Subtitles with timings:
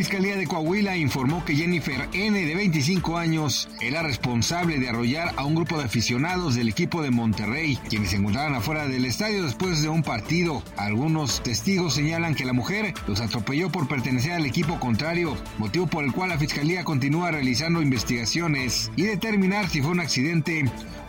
[0.00, 5.34] La Fiscalía de Coahuila informó que Jennifer N., de 25 años, era responsable de arrollar
[5.36, 9.44] a un grupo de aficionados del equipo de Monterrey, quienes se encontraban afuera del estadio
[9.44, 10.62] después de un partido.
[10.78, 16.02] Algunos testigos señalan que la mujer los atropelló por pertenecer al equipo contrario, motivo por
[16.02, 20.64] el cual la Fiscalía continúa realizando investigaciones y determinar si fue un accidente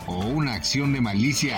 [0.06, 1.56] o una acción de malicia.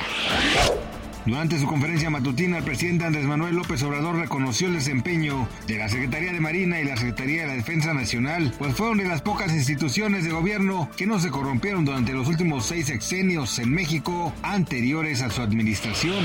[1.27, 5.89] Durante su conferencia matutina, el presidente Andrés Manuel López Obrador reconoció el desempeño de la
[5.89, 9.51] Secretaría de Marina y la Secretaría de la Defensa Nacional, pues fueron de las pocas
[9.53, 15.23] instituciones de gobierno que no se corrompieron durante los últimos seis sexenios en México anteriores
[15.23, 16.25] a su administración.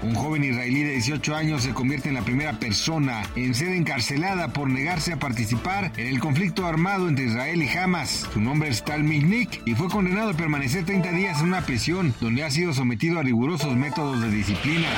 [0.00, 4.52] Un joven israelí de 18 años se convierte en la primera persona en ser encarcelada
[4.52, 8.28] por negarse a participar en el conflicto armado entre Israel y Hamas.
[8.32, 12.14] Su nombre es Tal Mignik y fue condenado a permanecer 30 días en una prisión
[12.20, 14.88] donde ha sido sometido a rigurosos métodos de disciplina.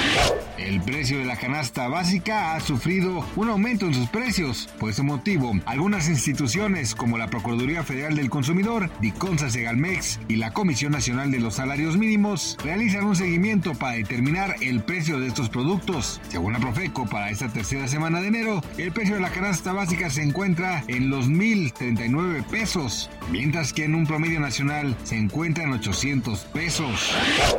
[0.58, 4.68] El precio de la canasta básica ha sufrido un aumento en sus precios.
[4.78, 10.52] Por ese motivo, algunas instituciones como la Procuraduría Federal del Consumidor, Diconsa Segalmex y la
[10.52, 15.48] Comisión Nacional de los Salarios Mínimos realizan un seguimiento para determinar el precio de estos
[15.48, 16.20] productos.
[16.30, 20.10] Según la Profeco, para esta tercera semana de enero, el precio de la canasta básica
[20.10, 25.74] se encuentra en los 1.039 pesos, mientras que en un promedio nacional se encuentra en
[25.74, 27.12] 800 pesos.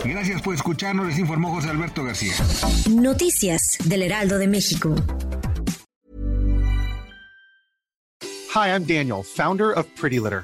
[0.04, 2.34] Gracias por escucharnos, les informó José Alberto García.
[2.90, 4.94] Noticias del Heraldo de México.
[8.54, 10.44] Hi, I'm Daniel, founder of Pretty Litter.